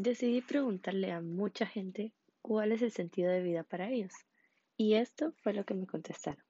[0.00, 4.12] Decidí preguntarle a mucha gente cuál es el sentido de vida para ellos.
[4.76, 6.40] Y esto fue lo que me contestaron.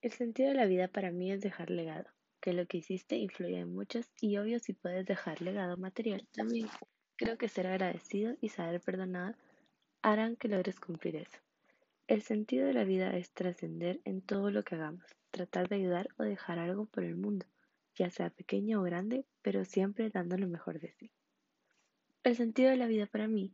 [0.00, 2.08] El sentido de la vida para mí es dejar legado,
[2.40, 6.68] que lo que hiciste influye en muchos y obvio si puedes dejar legado material también.
[7.16, 9.36] Creo que ser agradecido y saber perdonar
[10.02, 11.38] harán que logres cumplir eso.
[12.06, 16.08] El sentido de la vida es trascender en todo lo que hagamos, tratar de ayudar
[16.16, 17.46] o dejar algo por el mundo,
[17.94, 21.12] ya sea pequeño o grande, pero siempre dando lo mejor de sí.
[22.24, 23.52] El sentido de la vida para mí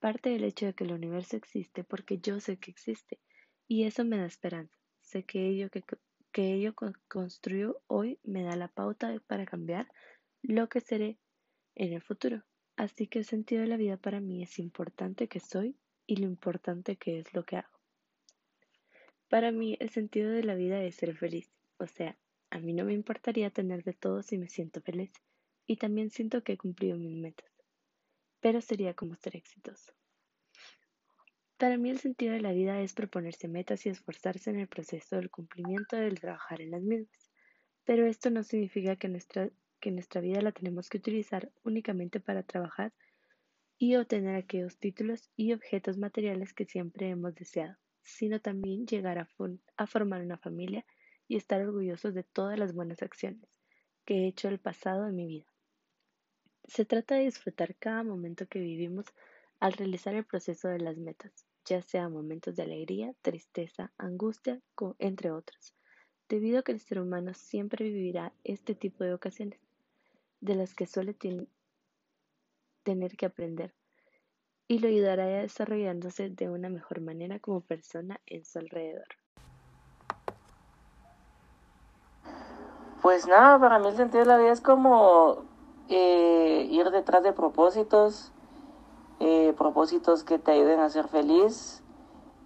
[0.00, 3.18] parte del hecho de que el universo existe porque yo sé que existe
[3.66, 4.76] y eso me da esperanza.
[5.00, 5.84] Sé que ello que,
[6.34, 6.74] ello
[7.86, 9.88] hoy me da la pauta para cambiar
[10.42, 11.18] lo que seré
[11.74, 12.44] en el futuro.
[12.76, 15.76] Así que el sentido de la vida para mí es importante que soy
[16.06, 17.77] y lo importante que es lo que hago.
[19.28, 21.50] Para mí el sentido de la vida es ser feliz.
[21.78, 22.18] O sea,
[22.50, 25.12] a mí no me importaría tener de todo si me siento feliz.
[25.66, 27.50] Y también siento que he cumplido mis metas.
[28.40, 29.92] Pero sería como ser exitoso.
[31.58, 35.16] Para mí el sentido de la vida es proponerse metas y esforzarse en el proceso
[35.16, 37.30] del cumplimiento del trabajar en las mismas.
[37.84, 42.42] Pero esto no significa que nuestra que nuestra vida la tenemos que utilizar únicamente para
[42.42, 42.92] trabajar
[43.78, 47.76] y obtener aquellos títulos y objetos materiales que siempre hemos deseado,
[48.08, 50.84] sino también llegar a, formar una familia
[51.28, 53.46] y estar orgullosos de todas las buenas acciones
[54.06, 55.52] que he hecho el pasado en mi vida.
[56.64, 59.04] Se trata de disfrutar cada momento que vivimos
[59.60, 64.62] al realizar el proceso de las metas, ya sea momentos de alegría, tristeza, angustia,
[64.98, 65.74] entre otros,
[66.30, 69.60] debido a que el ser humano siempre vivirá este tipo de ocasiones
[70.40, 71.14] de las que suele
[72.82, 73.74] tener que aprender
[74.68, 79.06] y lo ayudará a desarrollándose de una mejor manera como persona en su alrededor.
[83.00, 85.44] Pues nada, para mí el sentido de la vida es como
[85.88, 88.30] eh, ir detrás de propósitos,
[89.20, 91.82] eh, propósitos que te ayuden a ser feliz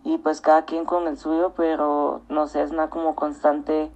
[0.04, 3.90] y pues cada quien con el suyo, pero no sé, es una como constante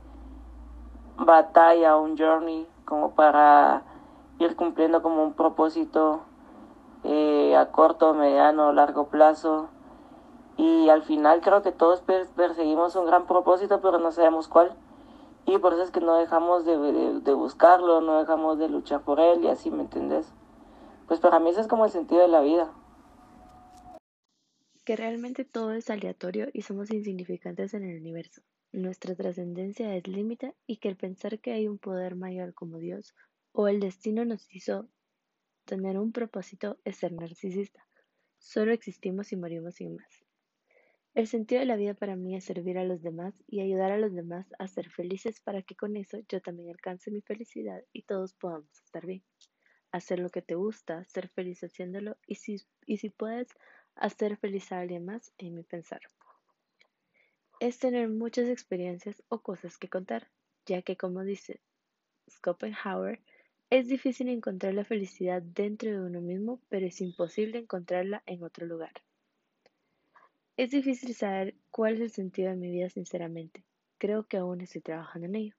[1.16, 3.82] batalla, un journey como para
[4.38, 6.22] ir cumpliendo como un propósito
[7.56, 9.68] a corto, mediano, largo plazo.
[10.56, 14.74] Y al final creo que todos perseguimos un gran propósito, pero no sabemos cuál.
[15.46, 16.76] Y por eso es que no dejamos de,
[17.20, 20.32] de, buscarlo, no dejamos de luchar por él y así, ¿me entendés?
[21.06, 22.72] Pues para mí ese es como el sentido de la vida.
[24.84, 28.42] Que realmente todo es aleatorio y somos insignificantes en el universo.
[28.72, 33.14] Nuestra trascendencia es límite y que el pensar que hay un poder mayor como Dios
[33.52, 34.88] o el destino nos hizo
[35.66, 37.86] tener un propósito es ser narcisista.
[38.38, 40.24] Solo existimos y morimos sin más.
[41.14, 43.98] El sentido de la vida para mí es servir a los demás y ayudar a
[43.98, 48.02] los demás a ser felices para que con eso yo también alcance mi felicidad y
[48.02, 49.24] todos podamos estar bien.
[49.92, 52.56] Hacer lo que te gusta, ser feliz haciéndolo y si,
[52.86, 53.48] y si puedes,
[53.94, 56.00] hacer feliz a alguien más en mi pensar.
[57.60, 60.30] Es tener muchas experiencias o cosas que contar,
[60.66, 61.62] ya que como dice
[62.28, 63.22] Schopenhauer,
[63.68, 68.64] es difícil encontrar la felicidad dentro de uno mismo, pero es imposible encontrarla en otro
[68.64, 68.92] lugar.
[70.56, 73.64] Es difícil saber cuál es el sentido de mi vida sinceramente.
[73.98, 75.54] Creo que aún estoy trabajando en ello.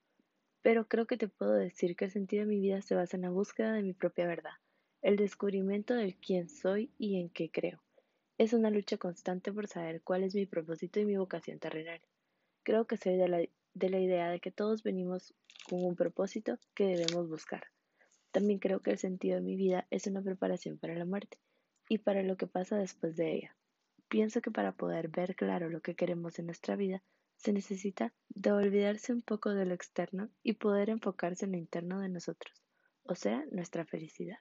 [0.61, 3.23] Pero creo que te puedo decir que el sentido de mi vida se basa en
[3.23, 4.53] la búsqueda de mi propia verdad,
[5.01, 7.83] el descubrimiento del quién soy y en qué creo.
[8.37, 12.01] Es una lucha constante por saber cuál es mi propósito y mi vocación terrenal.
[12.63, 13.37] Creo que soy de la,
[13.73, 15.33] de la idea de que todos venimos
[15.69, 17.63] con un propósito que debemos buscar.
[18.31, 21.39] También creo que el sentido de mi vida es una preparación para la muerte
[21.89, 23.55] y para lo que pasa después de ella.
[24.09, 27.03] Pienso que para poder ver claro lo que queremos en nuestra vida,
[27.37, 31.99] se necesita de olvidarse un poco de lo externo y poder enfocarse en lo interno
[31.99, 32.63] de nosotros,
[33.03, 34.39] o sea, nuestra felicidad.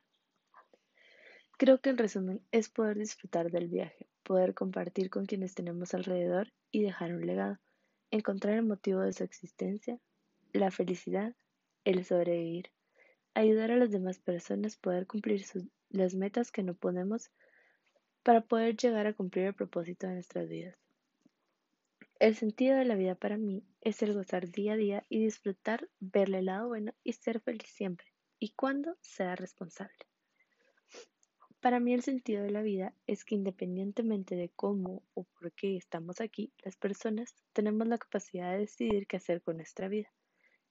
[1.59, 6.53] Creo que en resumen es poder disfrutar del viaje, poder compartir con quienes tenemos alrededor
[6.71, 7.59] y dejar un legado,
[8.11, 9.99] encontrar el motivo de su existencia,
[10.53, 11.35] la felicidad,
[11.85, 12.71] el sobrevivir,
[13.37, 15.45] ayudar a las demás personas poder cumplir
[15.91, 17.31] las metas que no ponemos
[18.23, 20.79] para poder llegar a cumplir el propósito de nuestras vidas.
[22.19, 25.87] El sentido de la vida para mí es el gozar día a día y disfrutar,
[26.01, 28.07] verle el lado bueno y ser feliz siempre,
[28.39, 30.07] y cuando sea responsable.
[31.61, 35.77] Para mí el sentido de la vida es que independientemente de cómo o por qué
[35.77, 40.11] estamos aquí, las personas tenemos la capacidad de decidir qué hacer con nuestra vida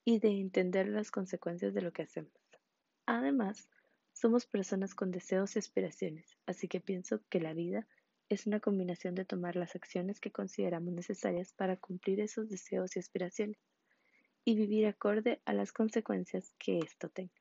[0.03, 2.44] y de entender las consecuencias de lo que hacemos.
[3.07, 3.69] Además,
[4.13, 7.87] somos personas con deseos y aspiraciones, así que pienso que la vida
[8.29, 12.99] es una combinación de tomar las acciones que consideramos necesarias para cumplir esos deseos y
[12.99, 13.57] aspiraciones.
[14.45, 17.33] y vivir acorde a las consecuencias que esto tenga.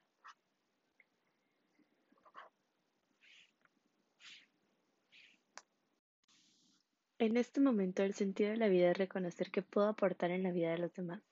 [7.19, 10.53] En este momento el sentido de la vida es reconocer que puedo aportar en la
[10.53, 11.23] vida de los demás,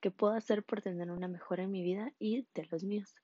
[0.00, 3.14] que puedo hacer por tener una mejora en mi vida y de los míos,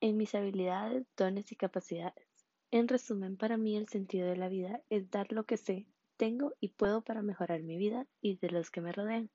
[0.00, 2.26] en mis habilidades, dones y capacidades.
[2.70, 5.86] En resumen, para mí el sentido de la vida es dar lo que sé,
[6.16, 9.30] tengo y puedo para mejorar mi vida y de los que me rodean,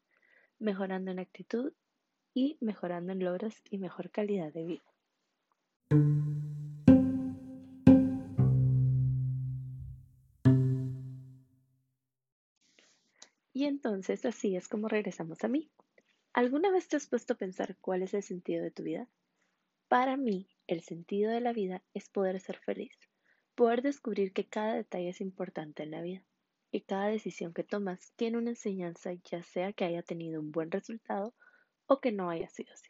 [0.60, 1.74] mejorando en actitud
[2.34, 4.84] y mejorando en logros y mejor calidad de vida.
[13.54, 15.72] Y entonces así es como regresamos a mí.
[16.34, 19.08] ¿Alguna vez te has puesto a pensar cuál es el sentido de tu vida?
[19.88, 22.98] Para mí, el sentido de la vida es poder ser feliz,
[23.56, 26.24] poder descubrir que cada detalle es importante en la vida,
[26.72, 30.72] que cada decisión que tomas tiene una enseñanza, ya sea que haya tenido un buen
[30.72, 31.34] resultado
[31.88, 32.90] o que no haya sido así.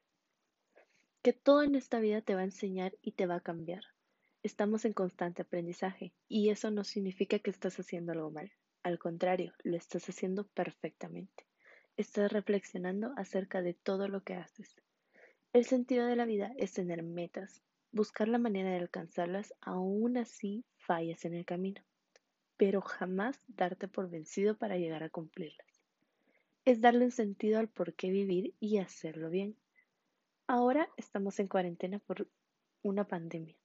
[1.22, 3.83] Que todo en esta vida te va a enseñar y te va a cambiar.
[4.44, 8.51] Estamos en constante aprendizaje y eso no significa que estás haciendo algo mal.
[8.83, 11.48] Al contrario, lo estás haciendo perfectamente.
[11.98, 14.75] Estás reflexionando acerca de todo lo que haces.
[15.56, 17.63] El sentido de la vida es tener metas,
[17.94, 21.81] buscar la manera de alcanzarlas, aún así fallas en el camino,
[22.57, 25.81] pero jamás darte por vencido para llegar a cumplirlas.
[26.66, 29.56] Es darle un sentido al por qué vivir y hacerlo bien.
[30.46, 32.28] Ahora estamos en cuarentena por
[32.81, 33.56] una pandemia.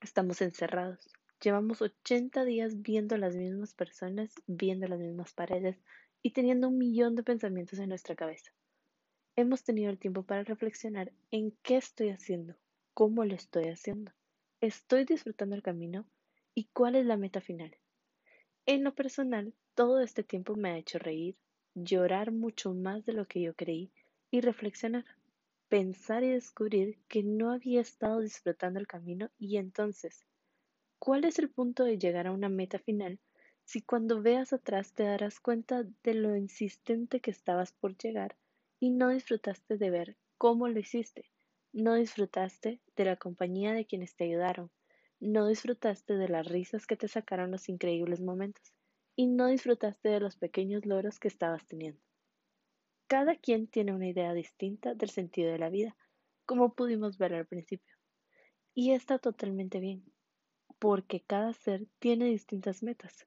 [0.00, 1.08] Estamos encerrados.
[1.40, 5.78] Llevamos 80 días viendo las mismas personas, viendo las mismas paredes
[6.20, 8.50] y teniendo un millón de pensamientos en nuestra cabeza.
[9.38, 12.56] Hemos tenido el tiempo para reflexionar en qué estoy haciendo,
[12.94, 14.10] cómo lo estoy haciendo,
[14.62, 16.06] estoy disfrutando el camino
[16.54, 17.76] y cuál es la meta final.
[18.64, 21.36] En lo personal, todo este tiempo me ha hecho reír,
[21.74, 23.92] llorar mucho más de lo que yo creí
[24.30, 25.04] y reflexionar,
[25.68, 30.24] pensar y descubrir que no había estado disfrutando el camino y entonces,
[30.98, 33.20] ¿cuál es el punto de llegar a una meta final
[33.66, 38.34] si cuando veas atrás te darás cuenta de lo insistente que estabas por llegar
[38.86, 41.28] y no disfrutaste de ver cómo lo hiciste,
[41.72, 44.70] no disfrutaste de la compañía de quienes te ayudaron,
[45.18, 48.72] no disfrutaste de las risas que te sacaron los increíbles momentos
[49.16, 52.00] y no disfrutaste de los pequeños logros que estabas teniendo.
[53.08, 55.96] Cada quien tiene una idea distinta del sentido de la vida,
[56.44, 57.92] como pudimos ver al principio.
[58.72, 60.04] Y está totalmente bien,
[60.78, 63.26] porque cada ser tiene distintas metas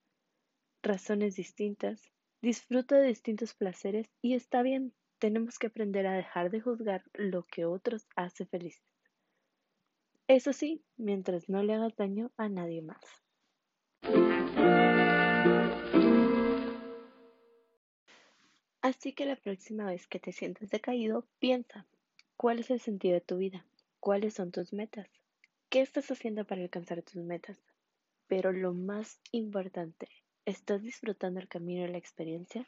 [0.82, 6.62] razones distintas, disfruta de distintos placeres y está bien, tenemos que aprender a dejar de
[6.62, 8.84] juzgar lo que otros hace felices.
[10.28, 13.04] Eso sí, mientras no le hagas daño a nadie más.
[18.82, 21.86] Así que la próxima vez que te sientas decaído, piensa,
[22.38, 23.66] ¿cuál es el sentido de tu vida?
[24.00, 25.10] ¿Cuáles son tus metas?
[25.70, 27.60] ¿Qué estás haciendo para alcanzar tus metas?
[28.28, 30.08] Pero lo más importante,
[30.50, 32.66] ¿Estás disfrutando el camino y la experiencia?